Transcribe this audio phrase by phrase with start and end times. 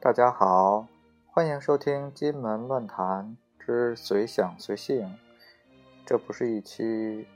[0.00, 0.86] 大家好，
[1.26, 5.02] 欢迎收听《金门乱谈之随想随性》。
[6.06, 7.26] 这不是一期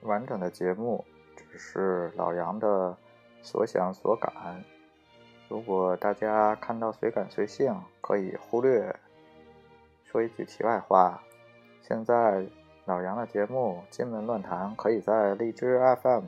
[0.00, 1.04] 完整的节目，
[1.36, 2.96] 只是老杨的
[3.42, 4.32] 所想所感。
[5.50, 8.96] 如果大家看到随感随性，可以忽略。
[10.02, 11.22] 说一句题外话，
[11.82, 12.46] 现在
[12.86, 16.24] 老杨的节目《金门乱谈》可以在荔枝 FM、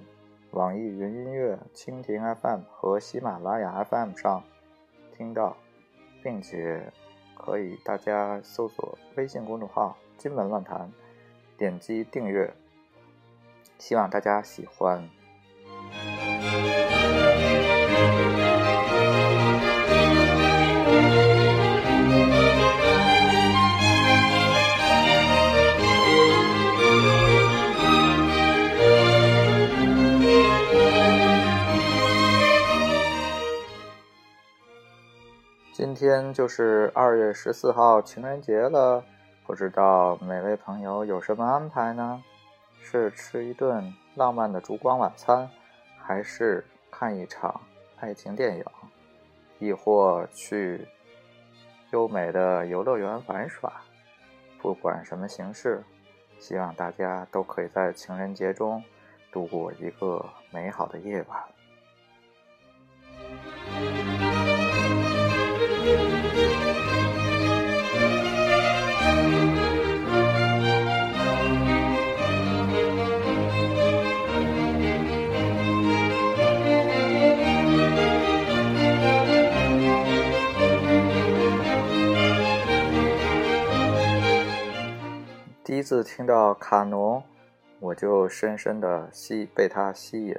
[0.51, 4.45] 网易云音乐、蜻蜓 FM 和喜马拉雅 FM 上
[5.16, 5.57] 听到，
[6.23, 6.93] 并且
[7.34, 10.91] 可以大家搜索微信公众号“金门乱谈”，
[11.57, 12.53] 点击订阅。
[13.79, 15.09] 希望大家喜欢。
[35.95, 39.05] 今天就是二月十四号情人节了，
[39.47, 42.25] 不知道每位朋友有什么安排呢？
[42.81, 45.51] 是吃一顿浪漫的烛光晚餐，
[45.99, 47.61] 还是看一场
[48.01, 48.65] 爱情电影，
[49.59, 50.89] 亦或去
[51.91, 53.71] 优美的游乐园玩耍？
[54.62, 55.84] 不管什么形式，
[56.39, 58.83] 希望大家都可以在情人节中
[59.31, 61.39] 度过一个美好的夜晚。
[85.73, 87.25] 第一次听到卡农，
[87.81, 90.37] 我就深深的吸被他吸引。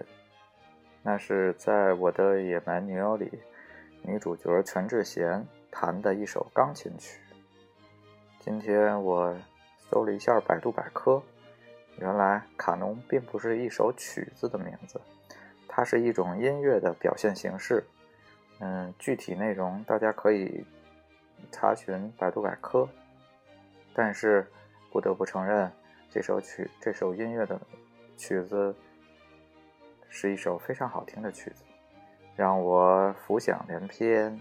[1.01, 3.41] 那是在我的野蛮女友里，
[4.03, 7.19] 女主角全智贤弹的一首钢琴曲。
[8.41, 9.35] 今天我
[9.79, 11.19] 搜了一下百度百科，
[11.97, 15.01] 原来卡农并不是一首曲子的名字，
[15.67, 17.83] 它是一种音乐的表现形式。
[18.59, 20.63] 嗯，具体内容大家可以
[21.51, 22.87] 查询百度百科。
[23.95, 24.45] 但是。
[24.93, 25.71] 不得不承认，
[26.07, 27.59] 这首曲、这首音乐的
[28.15, 28.75] 曲子
[30.07, 31.63] 是一首非常好听的曲子，
[32.35, 34.39] 让我浮想联翩。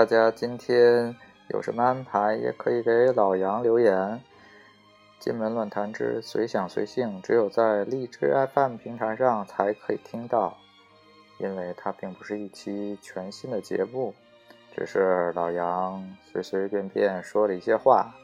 [0.00, 1.14] 大家今天
[1.48, 4.18] 有什么安排，也可以给老杨留言。
[5.18, 10.56] 金门论坛之随想随性，只有在荔枝 FM 平台上才可以听到，
[11.38, 14.14] 因为它并不是一期全新的节目，
[14.74, 18.14] 只是老杨随随便便说了一些话。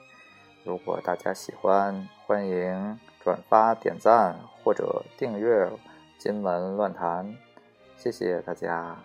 [0.65, 5.69] 如果大家喜欢，欢迎转发、点赞或者订阅
[6.17, 7.37] 金门乱谈，
[7.99, 8.97] 谢谢大家。